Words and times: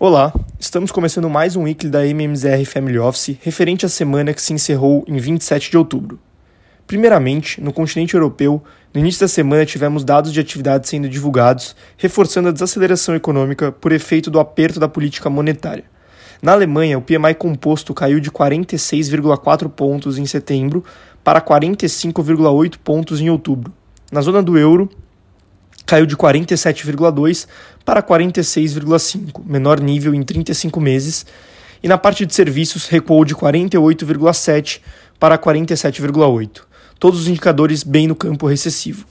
Olá, 0.00 0.32
estamos 0.60 0.92
começando 0.92 1.28
mais 1.28 1.56
um 1.56 1.64
weekly 1.64 1.90
da 1.90 2.06
MMZR 2.06 2.64
Family 2.64 3.00
Office 3.00 3.36
referente 3.42 3.84
à 3.84 3.88
semana 3.88 4.32
que 4.32 4.40
se 4.40 4.52
encerrou 4.52 5.04
em 5.08 5.16
27 5.16 5.72
de 5.72 5.76
outubro. 5.76 6.20
Primeiramente, 6.86 7.60
no 7.60 7.72
continente 7.72 8.14
europeu, 8.14 8.62
no 8.94 9.00
início 9.00 9.20
da 9.22 9.26
semana 9.26 9.66
tivemos 9.66 10.04
dados 10.04 10.32
de 10.32 10.38
atividade 10.38 10.88
sendo 10.88 11.08
divulgados, 11.08 11.74
reforçando 11.96 12.48
a 12.48 12.52
desaceleração 12.52 13.16
econômica 13.16 13.72
por 13.72 13.90
efeito 13.90 14.30
do 14.30 14.38
aperto 14.38 14.78
da 14.78 14.86
política 14.86 15.28
monetária. 15.28 15.82
Na 16.40 16.52
Alemanha, 16.52 16.96
o 16.96 17.02
PMI 17.02 17.34
composto 17.36 17.92
caiu 17.92 18.20
de 18.20 18.30
46,4 18.30 19.68
pontos 19.68 20.16
em 20.16 20.26
setembro 20.26 20.84
para 21.24 21.40
45,8 21.40 22.76
pontos 22.84 23.20
em 23.20 23.30
outubro. 23.30 23.72
Na 24.12 24.20
zona 24.20 24.44
do 24.44 24.56
euro, 24.56 24.88
caiu 25.88 26.04
de 26.04 26.14
47,2 26.14 27.48
para 27.82 28.02
46,5, 28.02 29.42
menor 29.42 29.80
nível 29.80 30.14
em 30.14 30.22
35 30.22 30.78
meses, 30.78 31.24
e 31.82 31.88
na 31.88 31.96
parte 31.96 32.26
de 32.26 32.34
serviços 32.34 32.86
recuou 32.86 33.24
de 33.24 33.34
48,7 33.34 34.82
para 35.18 35.38
47,8. 35.38 36.60
Todos 36.98 37.22
os 37.22 37.26
indicadores 37.26 37.82
bem 37.82 38.06
no 38.06 38.14
campo 38.14 38.46
recessivo. 38.46 39.06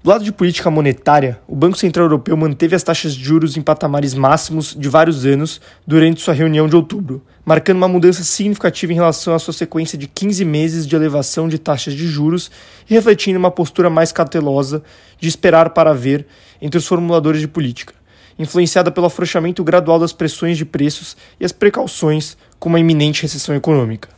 Do 0.00 0.10
lado 0.10 0.22
de 0.22 0.30
política 0.30 0.70
monetária, 0.70 1.40
o 1.48 1.56
Banco 1.56 1.76
Central 1.76 2.06
Europeu 2.06 2.36
manteve 2.36 2.76
as 2.76 2.84
taxas 2.84 3.16
de 3.16 3.24
juros 3.24 3.56
em 3.56 3.62
patamares 3.62 4.14
máximos 4.14 4.72
de 4.78 4.88
vários 4.88 5.26
anos 5.26 5.60
durante 5.84 6.20
sua 6.20 6.32
reunião 6.32 6.68
de 6.68 6.76
outubro, 6.76 7.20
marcando 7.44 7.78
uma 7.78 7.88
mudança 7.88 8.22
significativa 8.22 8.92
em 8.92 8.94
relação 8.94 9.34
à 9.34 9.40
sua 9.40 9.52
sequência 9.52 9.98
de 9.98 10.06
15 10.06 10.44
meses 10.44 10.86
de 10.86 10.94
elevação 10.94 11.48
de 11.48 11.58
taxas 11.58 11.94
de 11.94 12.06
juros 12.06 12.48
e 12.88 12.94
refletindo 12.94 13.40
uma 13.40 13.50
postura 13.50 13.90
mais 13.90 14.12
cautelosa 14.12 14.84
de 15.18 15.28
esperar 15.28 15.70
para 15.70 15.92
ver 15.92 16.26
entre 16.62 16.78
os 16.78 16.86
formuladores 16.86 17.40
de 17.40 17.48
política, 17.48 17.92
influenciada 18.38 18.92
pelo 18.92 19.08
afrouxamento 19.08 19.64
gradual 19.64 19.98
das 19.98 20.12
pressões 20.12 20.56
de 20.56 20.64
preços 20.64 21.16
e 21.40 21.44
as 21.44 21.50
precauções 21.50 22.36
com 22.60 22.68
uma 22.68 22.78
iminente 22.78 23.22
recessão 23.22 23.52
econômica. 23.52 24.17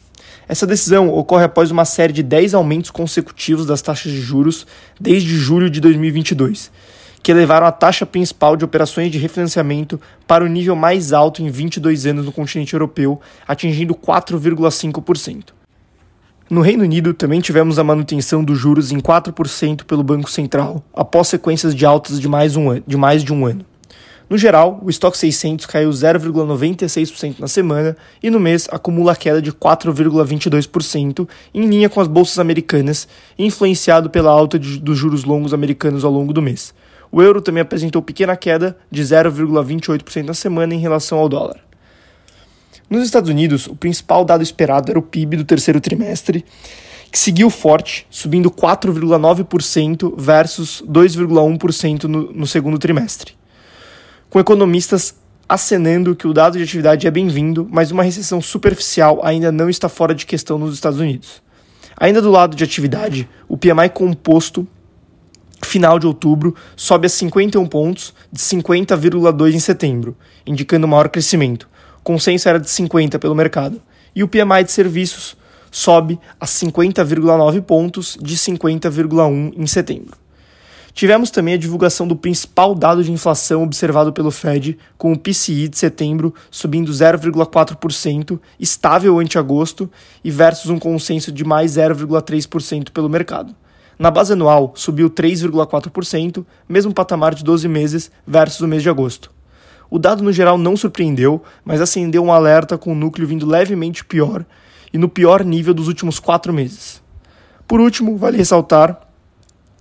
Essa 0.51 0.67
decisão 0.67 1.15
ocorre 1.15 1.45
após 1.45 1.71
uma 1.71 1.85
série 1.85 2.13
de 2.13 2.25
10 2.25 2.55
aumentos 2.55 2.91
consecutivos 2.91 3.67
das 3.67 3.81
taxas 3.81 4.11
de 4.11 4.21
juros 4.21 4.67
desde 5.01 5.37
julho 5.37 5.71
de 5.71 5.81
2022, 5.81 6.73
que 7.23 7.31
elevaram 7.31 7.69
a 7.69 7.71
taxa 7.71 8.05
principal 8.05 8.57
de 8.57 8.65
operações 8.65 9.13
de 9.13 9.19
refinanciamento 9.19 10.01
para 10.27 10.43
o 10.43 10.49
nível 10.49 10.75
mais 10.75 11.13
alto 11.13 11.41
em 11.41 11.49
22 11.49 12.05
anos 12.05 12.25
no 12.25 12.33
continente 12.33 12.75
europeu, 12.75 13.21
atingindo 13.47 13.95
4,5%. 13.95 15.51
No 16.51 16.63
Reino 16.63 16.83
Unido, 16.83 17.15
também 17.15 17.41
tivemos 17.41 17.79
a 17.79 17.85
manutenção 17.85 18.43
dos 18.43 18.59
juros 18.59 18.91
em 18.91 18.99
4% 18.99 19.85
pelo 19.85 20.03
Banco 20.03 20.29
Central, 20.29 20.83
após 20.93 21.29
sequências 21.29 21.77
de 21.77 21.87
altas 21.87 22.19
de 22.19 22.27
mais, 22.27 22.57
um, 22.57 22.83
de 22.85 22.97
mais 22.97 23.23
de 23.23 23.33
um 23.33 23.47
ano. 23.47 23.65
No 24.31 24.39
geral, 24.39 24.81
o 24.81 24.89
estoque 24.89 25.19
600 25.19 25.67
caiu 25.67 25.91
0,96% 25.91 27.41
na 27.41 27.49
semana 27.49 27.97
e 28.23 28.31
no 28.31 28.39
mês 28.39 28.69
acumula 28.71 29.17
queda 29.17 29.43
de 29.43 29.51
4,22%, 29.51 31.29
em 31.53 31.67
linha 31.67 31.89
com 31.89 32.01
as 32.01 32.07
bolsas 32.07 32.39
americanas, 32.39 33.09
influenciado 33.37 34.09
pela 34.09 34.31
alta 34.31 34.57
de, 34.57 34.79
dos 34.79 34.97
juros 34.97 35.25
longos 35.25 35.53
americanos 35.53 36.05
ao 36.05 36.13
longo 36.13 36.33
do 36.33 36.41
mês. 36.41 36.73
O 37.11 37.21
euro 37.21 37.43
também 37.43 37.61
apresentou 37.61 38.01
pequena 38.01 38.37
queda 38.37 38.77
de 38.89 39.03
0,28% 39.03 40.23
na 40.23 40.35
semana 40.35 40.77
em 40.77 40.79
relação 40.79 41.19
ao 41.19 41.29
dólar. 41.29 41.59
Nos 42.89 43.03
Estados 43.03 43.31
Unidos, 43.31 43.67
o 43.67 43.75
principal 43.75 44.25
dado 44.25 44.45
esperado 44.45 44.93
era 44.93 44.99
o 44.99 45.03
PIB 45.03 45.39
do 45.39 45.45
terceiro 45.45 45.81
trimestre, 45.81 46.45
que 47.11 47.19
seguiu 47.19 47.51
forte, 47.51 48.07
subindo 48.09 48.49
4,9% 48.49 50.15
versus 50.17 50.85
2,1% 50.89 52.05
no, 52.05 52.33
no 52.33 52.47
segundo 52.47 52.79
trimestre 52.79 53.40
com 54.31 54.39
economistas 54.39 55.17
acenando 55.49 56.15
que 56.15 56.29
o 56.29 56.33
dado 56.33 56.57
de 56.57 56.63
atividade 56.63 57.05
é 57.05 57.11
bem-vindo, 57.11 57.67
mas 57.69 57.91
uma 57.91 58.05
recessão 58.05 58.41
superficial 58.41 59.21
ainda 59.25 59.51
não 59.51 59.69
está 59.69 59.89
fora 59.89 60.15
de 60.15 60.25
questão 60.25 60.57
nos 60.57 60.73
Estados 60.73 61.01
Unidos. 61.01 61.43
Ainda 61.97 62.23
do 62.23 62.31
lado 62.31 62.55
de 62.55 62.63
atividade, 62.63 63.29
o 63.49 63.59
PMI 63.59 63.89
composto 63.93 64.67
final 65.63 65.99
de 65.99 66.07
outubro 66.07 66.55
sobe 66.77 67.07
a 67.07 67.11
51 67.11 67.67
pontos, 67.67 68.15
de 68.33 68.41
50,2 68.41 69.53
em 69.53 69.59
setembro, 69.59 70.17
indicando 70.47 70.87
maior 70.87 71.09
crescimento. 71.09 71.69
O 71.99 72.03
consenso 72.03 72.49
era 72.49 72.61
de 72.61 72.71
50 72.71 73.19
pelo 73.19 73.35
mercado. 73.35 73.83
E 74.15 74.23
o 74.23 74.29
PMI 74.29 74.65
de 74.65 74.73
serviços 74.73 75.37
sobe 75.71 76.19
a 76.39 76.47
50,9 76.47 77.61
pontos, 77.63 78.17
de 78.21 78.37
50,1 78.37 79.53
em 79.57 79.67
setembro. 79.67 80.20
Tivemos 80.93 81.31
também 81.31 81.55
a 81.55 81.59
divulgação 81.59 82.07
do 82.07 82.17
principal 82.17 82.75
dado 82.75 83.03
de 83.03 83.13
inflação 83.13 83.63
observado 83.63 84.13
pelo 84.13 84.31
Fed, 84.31 84.77
com 84.99 85.13
o 85.13 85.19
PCI 85.19 85.69
de 85.69 85.79
setembro 85.79 86.35
subindo 86.51 86.91
0,4%, 86.91 88.41
estável 88.59 89.19
ante 89.19 89.39
agosto, 89.39 89.91
e 90.23 90.31
versus 90.31 90.71
um 90.71 90.79
consenso 90.79 91.31
de 91.31 91.45
mais 91.45 91.73
0,3% 91.73 92.91
pelo 92.91 93.09
mercado. 93.09 93.55
Na 93.99 94.11
base 94.11 94.33
anual, 94.33 94.73
subiu 94.75 95.11
3,4%, 95.11 96.45
mesmo 96.69 96.93
patamar 96.93 97.35
de 97.35 97.45
12 97.45 97.69
meses 97.69 98.11
versus 98.27 98.61
o 98.61 98.67
mês 98.67 98.83
de 98.83 98.89
agosto. 98.89 99.31
O 99.91 99.99
dado 99.99 100.23
no 100.23 100.33
geral 100.33 100.57
não 100.57 100.77
surpreendeu, 100.77 101.43
mas 101.65 101.81
acendeu 101.81 102.25
um 102.25 102.33
alerta 102.33 102.79
com 102.79 102.93
o 102.93 102.95
núcleo 102.95 103.27
vindo 103.27 103.47
levemente 103.47 104.05
pior 104.05 104.45
e 104.93 104.99
no 104.99 105.09
pior 105.09 105.45
nível 105.45 105.75
dos 105.75 105.89
últimos 105.89 106.19
quatro 106.19 106.53
meses. 106.53 107.03
Por 107.67 107.81
último, 107.81 108.17
vale 108.17 108.37
ressaltar 108.39 109.10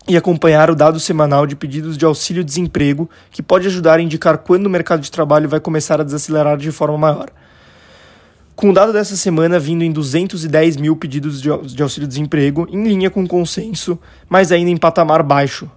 e 0.08 0.18
acompanhar 0.18 0.70
o 0.70 0.76
dado 0.76 1.00
semanal 1.00 1.46
de 1.46 1.56
pedidos 1.56 1.98
de 1.98 2.06
auxílio-desemprego, 2.06 3.10
que 3.32 3.44
pode 3.44 3.68
ajudar 3.68 4.00
a 4.00 4.02
indicar 4.02 4.40
quando 4.40 4.66
o 4.66 4.70
mercado 4.70 5.02
de 5.02 5.12
trabalho 5.12 5.48
vai 5.48 5.60
começar 5.60 6.00
a 6.02 6.04
desacelerar 6.04 6.58
de 6.58 6.72
forma 6.72 6.98
maior. 6.98 7.30
Com 8.56 8.72
o 8.72 8.74
dado 8.74 8.92
dessa 8.92 9.16
semana 9.16 9.58
vindo 9.58 9.84
em 9.84 9.92
210 9.92 10.78
mil 10.78 10.96
pedidos 10.96 11.42
de 11.42 11.82
auxílio-desemprego, 11.82 12.68
em 12.70 12.84
linha 12.84 13.10
com 13.10 13.24
o 13.24 13.28
consenso, 13.28 13.98
mas 14.28 14.52
ainda 14.52 14.70
em 14.70 14.78
patamar 14.78 15.24
baixo, 15.24 15.70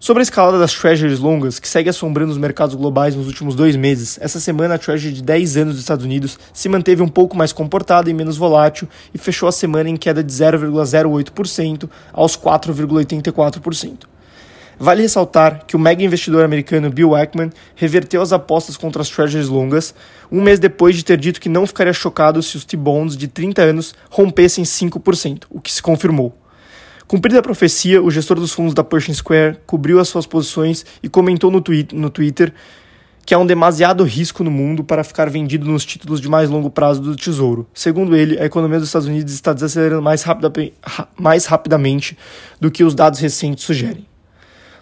Sobre 0.00 0.20
a 0.20 0.22
escalada 0.22 0.60
das 0.60 0.72
treasuries 0.72 1.18
longas, 1.18 1.58
que 1.58 1.68
segue 1.68 1.90
assombrando 1.90 2.30
os 2.30 2.38
mercados 2.38 2.76
globais 2.76 3.16
nos 3.16 3.26
últimos 3.26 3.56
dois 3.56 3.74
meses, 3.74 4.16
essa 4.22 4.38
semana 4.38 4.76
a 4.76 4.78
treasury 4.78 5.12
de 5.12 5.22
10 5.24 5.56
anos 5.56 5.74
dos 5.74 5.82
Estados 5.82 6.04
Unidos 6.04 6.38
se 6.52 6.68
manteve 6.68 7.02
um 7.02 7.08
pouco 7.08 7.36
mais 7.36 7.52
comportada 7.52 8.08
e 8.08 8.14
menos 8.14 8.36
volátil 8.36 8.88
e 9.12 9.18
fechou 9.18 9.48
a 9.48 9.52
semana 9.52 9.88
em 9.88 9.96
queda 9.96 10.22
de 10.22 10.32
0,08% 10.32 11.90
aos 12.12 12.36
4,84%. 12.36 14.04
Vale 14.78 15.02
ressaltar 15.02 15.64
que 15.66 15.74
o 15.74 15.80
mega 15.80 16.04
investidor 16.04 16.44
americano 16.44 16.90
Bill 16.90 17.16
Ackman 17.16 17.50
reverteu 17.74 18.22
as 18.22 18.32
apostas 18.32 18.76
contra 18.76 19.02
as 19.02 19.08
treasuries 19.08 19.48
longas 19.48 19.92
um 20.30 20.40
mês 20.40 20.60
depois 20.60 20.94
de 20.94 21.04
ter 21.04 21.18
dito 21.18 21.40
que 21.40 21.48
não 21.48 21.66
ficaria 21.66 21.92
chocado 21.92 22.40
se 22.40 22.56
os 22.56 22.64
T-bonds 22.64 23.16
de 23.16 23.26
30 23.26 23.62
anos 23.62 23.96
rompessem 24.08 24.62
5%, 24.62 25.46
o 25.50 25.60
que 25.60 25.72
se 25.72 25.82
confirmou. 25.82 26.37
Cumprida 27.08 27.38
a 27.38 27.42
profecia, 27.42 28.02
o 28.02 28.10
gestor 28.10 28.38
dos 28.38 28.52
fundos 28.52 28.74
da 28.74 28.84
Pershing 28.84 29.14
Square 29.14 29.60
cobriu 29.64 29.98
as 29.98 30.08
suas 30.08 30.26
posições 30.26 30.84
e 31.02 31.08
comentou 31.08 31.50
no, 31.50 31.62
twi 31.62 31.88
no 31.94 32.10
Twitter 32.10 32.52
que 33.24 33.32
há 33.32 33.38
um 33.38 33.46
demasiado 33.46 34.04
risco 34.04 34.44
no 34.44 34.50
mundo 34.50 34.84
para 34.84 35.02
ficar 35.02 35.30
vendido 35.30 35.66
nos 35.66 35.86
títulos 35.86 36.20
de 36.20 36.28
mais 36.28 36.50
longo 36.50 36.70
prazo 36.70 37.00
do 37.00 37.16
Tesouro. 37.16 37.66
Segundo 37.72 38.14
ele, 38.14 38.38
a 38.38 38.44
economia 38.44 38.78
dos 38.78 38.88
Estados 38.88 39.08
Unidos 39.08 39.32
está 39.32 39.54
desacelerando 39.54 40.02
mais, 40.02 40.22
rapida 40.22 40.52
mais 41.18 41.46
rapidamente 41.46 42.16
do 42.60 42.70
que 42.70 42.84
os 42.84 42.94
dados 42.94 43.20
recentes 43.20 43.64
sugerem. 43.64 44.07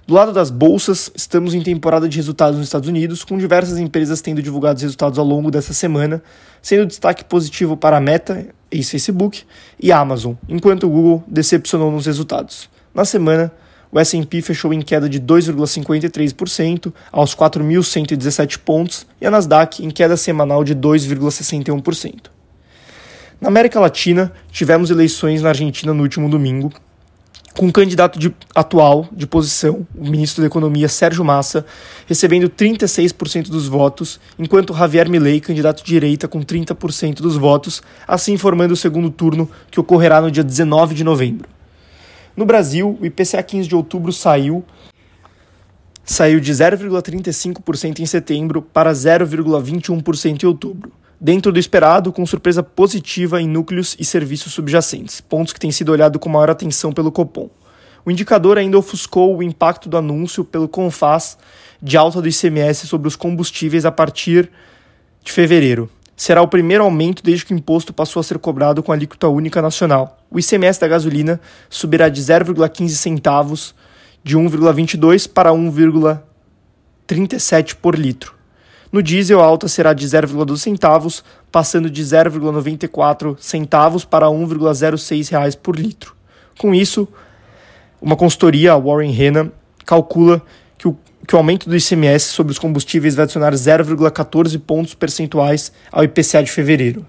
Do 0.07 0.15
lado 0.15 0.33
das 0.33 0.51
bolsas, 0.51 1.11
estamos 1.17 1.53
em 1.53 1.61
temporada 1.61 2.09
de 2.09 2.17
resultados 2.17 2.57
nos 2.57 2.69
Estados 2.69 2.89
Unidos, 2.89 3.25
com 3.25 3.37
diversas 3.37 3.77
empresas 3.77 4.21
tendo 4.21 4.41
divulgado 4.41 4.81
resultados 4.81 5.19
ao 5.19 5.25
longo 5.25 5.51
dessa 5.51 5.75
semana, 5.75 6.23
sendo 6.63 6.87
destaque 6.87 7.25
positivo 7.25 7.77
para 7.77 7.97
a 7.97 8.01
Meta, 8.01 8.47
e 8.71 9.91
a 9.93 9.99
Amazon, 9.99 10.35
enquanto 10.49 10.85
o 10.85 10.91
Google 10.91 11.25
decepcionou 11.27 11.91
nos 11.91 12.07
resultados. 12.07 12.71
Na 12.95 13.05
semana, 13.05 13.51
o 13.91 13.99
S&P 13.99 14.43
fechou 14.43 14.73
em 14.73 14.81
queda 14.81 15.09
de 15.09 15.21
2,53% 15.21 16.93
aos 17.11 17.35
4.117 17.35 18.59
pontos 18.59 19.07
e 19.21 19.27
a 19.27 19.31
Nasdaq 19.31 19.85
em 19.85 19.91
queda 19.91 20.17
semanal 20.17 20.63
de 20.63 20.75
2,61%. 20.77 22.27
Na 23.41 23.49
América 23.49 23.81
Latina, 23.81 24.33
tivemos 24.53 24.91
eleições 24.91 25.43
na 25.43 25.49
Argentina 25.49 25.93
no 25.93 26.03
último 26.03 26.29
domingo, 26.29 26.73
com 27.57 27.67
o 27.67 27.73
candidato 27.73 28.19
de, 28.19 28.35
atual 28.55 29.09
de 29.11 29.27
posição, 29.27 29.87
o 29.95 30.07
ministro 30.07 30.43
da 30.43 30.47
Economia 30.47 30.89
Sérgio 30.89 31.25
Massa, 31.25 31.65
recebendo 32.07 32.49
36% 32.51 33.49
dos 33.49 33.67
votos, 33.67 34.21
enquanto 34.39 34.75
Javier 34.75 35.09
Milei, 35.09 35.41
candidato 35.41 35.83
de 35.83 35.87
direita, 35.87 36.29
com 36.29 36.41
30% 36.43 37.17
dos 37.17 37.37
votos, 37.37 37.83
assim 38.07 38.37
formando 38.37 38.73
o 38.73 38.77
segundo 38.77 39.11
turno 39.11 39.51
que 39.71 39.81
ocorrerá 39.81 40.21
no 40.21 40.31
dia 40.31 40.45
19 40.45 40.95
de 40.95 41.03
novembro. 41.03 41.49
No 42.37 42.45
Brasil, 42.45 42.99
o 43.01 43.07
IPCA 43.07 43.43
15 43.43 43.69
de 43.69 43.75
outubro 43.75 44.13
saiu 44.13 44.63
saiu 46.05 46.39
de 46.39 46.53
0,35% 46.53 47.99
em 47.99 48.07
setembro 48.07 48.63
para 48.63 48.93
0,21% 48.93 50.45
em 50.45 50.47
outubro 50.47 50.93
dentro 51.27 51.51
do 51.51 51.59
esperado, 51.59 52.13
com 52.13 52.25
surpresa 52.25 52.63
positiva 52.63 53.43
em 53.43 53.49
núcleos 53.49 53.97
e 53.99 54.05
serviços 54.05 54.53
subjacentes, 54.53 55.21
pontos 55.21 55.53
que 55.53 55.59
têm 55.59 55.73
sido 55.73 55.91
olhados 55.91 56.21
com 56.21 56.29
maior 56.29 56.51
atenção 56.51 56.93
pelo 56.93 57.11
Copom. 57.11 57.51
O 58.05 58.13
indicador 58.13 58.57
ainda 58.57 58.79
ofuscou 58.79 59.37
o 59.37 59.43
impacto 59.43 59.89
do 59.89 59.97
anúncio 59.97 60.45
pelo 60.45 60.69
CONFAS 60.69 61.37
de 61.83 61.97
alta 61.97 62.23
do 62.23 62.29
ICMS 62.29 62.87
sobre 62.87 63.09
os 63.09 63.17
combustíveis 63.17 63.85
a 63.85 63.91
partir 63.91 64.49
de 65.25 65.33
fevereiro. 65.33 65.91
Será 66.17 66.43
o 66.43 66.47
primeiro 66.47 66.85
aumento 66.85 67.25
desde 67.25 67.45
que 67.45 67.53
o 67.53 67.57
imposto 67.57 67.93
passou 67.93 68.21
a 68.21 68.23
ser 68.23 68.39
cobrado 68.39 68.81
com 68.81 68.93
alíquota 68.93 69.27
única 69.27 69.61
nacional. 69.61 70.21
O 70.31 70.39
ICMS 70.39 70.79
da 70.79 70.87
gasolina 70.87 71.41
subirá 71.69 72.09
de 72.09 72.23
0,15 72.23 72.91
centavos 72.91 73.75
de 74.23 74.39
1,22 74.39 75.29
para 75.29 75.51
1,37 75.51 77.75
por 77.75 77.99
litro. 77.99 78.36
No 78.97 79.03
diesel, 79.03 79.43
a 79.43 79.45
alta 79.45 79.69
será 79.69 79.93
de 79.93 80.07
0,2 80.07 80.57
centavos, 80.57 81.23
passando 81.53 81.91
de 81.91 82.03
0,94 82.03 83.37
centavos 83.39 84.07
para 84.07 84.25
1,06 84.29 85.29
reais 85.29 85.55
por 85.55 85.79
litro. 85.79 86.17
Com 86.59 86.75
isso, 86.75 87.07
uma 88.01 88.17
consultoria, 88.17 88.73
a 88.73 88.79
Warren 88.79 89.13
Henna, 89.13 89.53
calcula 89.85 90.41
que 90.79 90.89
o, 90.89 90.97
que 91.29 91.35
o 91.35 91.37
aumento 91.37 91.69
do 91.69 91.77
ICMS 91.77 92.29
sobre 92.29 92.53
os 92.53 92.59
combustíveis 92.59 93.15
vai 93.15 93.25
adicionar 93.25 93.53
0,14 93.53 94.59
pontos 94.61 94.95
percentuais 94.95 95.71
ao 95.93 96.03
IPCA 96.03 96.43
de 96.43 96.51
fevereiro. 96.51 97.05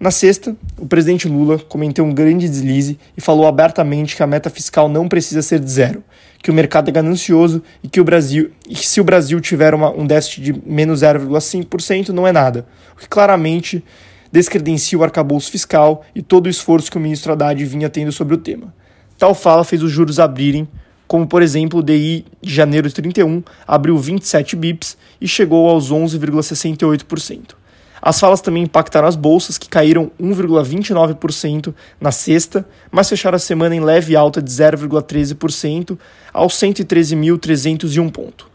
Na 0.00 0.12
sexta, 0.12 0.56
o 0.76 0.86
presidente 0.86 1.26
Lula 1.26 1.58
cometeu 1.58 2.04
um 2.04 2.14
grande 2.14 2.48
deslize 2.48 2.96
e 3.16 3.20
falou 3.20 3.48
abertamente 3.48 4.14
que 4.14 4.22
a 4.22 4.28
meta 4.28 4.48
fiscal 4.48 4.88
não 4.88 5.08
precisa 5.08 5.42
ser 5.42 5.58
de 5.58 5.68
zero, 5.68 6.04
que 6.40 6.52
o 6.52 6.54
mercado 6.54 6.88
é 6.88 6.92
ganancioso 6.92 7.60
e 7.82 7.88
que 7.88 8.00
o 8.00 8.04
Brasil 8.04 8.52
e 8.68 8.76
que 8.76 8.86
se 8.86 9.00
o 9.00 9.04
Brasil 9.04 9.40
tiver 9.40 9.74
uma, 9.74 9.90
um 9.90 10.06
déficit 10.06 10.40
de 10.40 10.62
menos 10.64 11.00
0,5% 11.00 12.10
não 12.10 12.28
é 12.28 12.30
nada, 12.30 12.64
o 12.94 13.00
que 13.00 13.08
claramente 13.08 13.84
descredencia 14.30 14.96
o 14.96 15.02
arcabouço 15.02 15.50
fiscal 15.50 16.04
e 16.14 16.22
todo 16.22 16.46
o 16.46 16.50
esforço 16.50 16.92
que 16.92 16.96
o 16.96 17.00
ministro 17.00 17.32
Haddad 17.32 17.64
vinha 17.64 17.90
tendo 17.90 18.12
sobre 18.12 18.36
o 18.36 18.38
tema. 18.38 18.72
Tal 19.18 19.34
fala 19.34 19.64
fez 19.64 19.82
os 19.82 19.90
juros 19.90 20.20
abrirem, 20.20 20.68
como 21.08 21.26
por 21.26 21.42
exemplo 21.42 21.80
o 21.80 21.82
DI 21.82 22.24
de 22.40 22.54
janeiro 22.54 22.86
de 22.86 22.94
31 22.94 23.42
abriu 23.66 23.98
27 23.98 24.54
bips 24.54 24.96
e 25.20 25.26
chegou 25.26 25.68
aos 25.68 25.90
11,68%. 25.90 27.57
As 28.00 28.18
falas 28.18 28.40
também 28.40 28.62
impactaram 28.62 29.08
as 29.08 29.16
bolsas, 29.16 29.58
que 29.58 29.68
caíram 29.68 30.10
1,29% 30.20 31.74
na 32.00 32.12
sexta, 32.12 32.66
mas 32.90 33.08
fecharam 33.08 33.36
a 33.36 33.40
semana 33.40 33.74
em 33.74 33.80
leve 33.80 34.14
alta 34.16 34.40
de 34.40 34.50
0,13% 34.50 35.98
aos 36.32 36.54
113.301 36.54 38.10
pontos. 38.10 38.46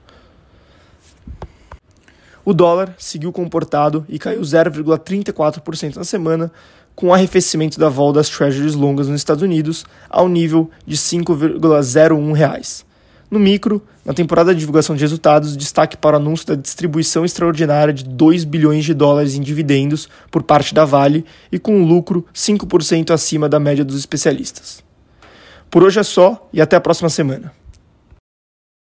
O 2.45 2.53
dólar 2.53 2.93
seguiu 2.97 3.31
comportado 3.31 4.05
e 4.09 4.19
caiu 4.19 4.41
0,34% 4.41 5.95
na 5.95 6.03
semana, 6.03 6.51
com 6.95 7.07
o 7.07 7.13
arrefecimento 7.13 7.79
da 7.79 7.89
vol 7.89 8.11
das 8.11 8.29
treasuries 8.29 8.75
longas 8.75 9.07
nos 9.07 9.19
Estados 9.19 9.41
Unidos 9.41 9.85
ao 10.09 10.27
nível 10.27 10.69
de 10.85 10.95
R$ 10.95 11.01
5,01. 11.01 12.83
No 13.33 13.39
micro, 13.39 13.81
na 14.05 14.13
temporada 14.13 14.53
de 14.53 14.59
divulgação 14.59 14.95
de 14.95 15.01
resultados, 15.01 15.57
destaque 15.57 15.97
para 15.97 16.15
o 16.15 16.19
anúncio 16.19 16.45
da 16.45 16.53
distribuição 16.53 17.25
extraordinária 17.25 17.91
de 17.91 18.03
2 18.03 18.43
bilhões 18.43 18.85
de 18.85 18.93
dólares 18.93 19.33
em 19.33 19.41
dividendos 19.41 20.07
por 20.29 20.43
parte 20.43 20.71
da 20.71 20.85
Vale 20.85 21.25
e 21.51 21.57
com 21.57 21.75
um 21.75 21.83
lucro 21.83 22.27
5% 22.31 23.09
acima 23.09 23.49
da 23.49 23.59
média 23.59 23.83
dos 23.83 23.97
especialistas. 23.97 24.83
Por 25.67 25.81
hoje 25.81 25.99
é 25.99 26.03
só 26.03 26.47
e 26.53 26.61
até 26.61 26.75
a 26.75 26.79
próxima 26.79 27.09
semana. 27.09 27.51